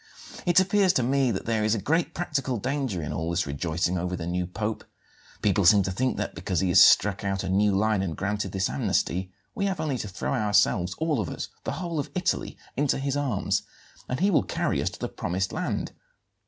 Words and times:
It 0.47 0.59
appears 0.59 0.93
to 0.93 1.03
me 1.03 1.29
that 1.29 1.45
there 1.45 1.63
is 1.63 1.75
a 1.75 1.79
great 1.79 2.15
practical 2.15 2.57
danger 2.57 3.03
in 3.03 3.13
all 3.13 3.29
this 3.29 3.45
rejoicing 3.45 3.99
over 3.99 4.15
the 4.15 4.25
new 4.25 4.47
Pope. 4.47 4.83
People 5.43 5.63
seem 5.63 5.83
to 5.83 5.91
think 5.91 6.17
that, 6.17 6.33
because 6.33 6.59
he 6.59 6.69
has 6.69 6.83
struck 6.83 7.23
out 7.23 7.43
a 7.43 7.49
new 7.49 7.77
line 7.77 8.01
and 8.01 8.17
granted 8.17 8.51
this 8.51 8.67
amnesty, 8.67 9.31
we 9.53 9.65
have 9.67 9.79
only 9.79 9.99
to 9.99 10.07
throw 10.07 10.33
ourselves 10.33 10.95
all 10.97 11.19
of 11.19 11.29
us, 11.29 11.49
the 11.65 11.73
whole 11.73 11.99
of 11.99 12.09
Italy 12.15 12.57
into 12.75 12.97
his 12.97 13.15
arms 13.15 13.61
and 14.09 14.19
he 14.21 14.31
will 14.31 14.41
carry 14.41 14.81
us 14.81 14.89
to 14.89 14.97
the 14.99 15.07
promised 15.07 15.51
land. 15.53 15.91